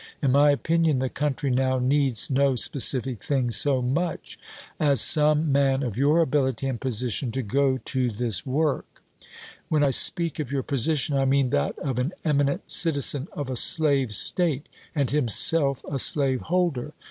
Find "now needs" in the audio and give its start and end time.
1.51-2.27